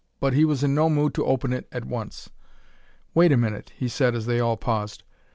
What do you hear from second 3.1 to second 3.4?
"Wait a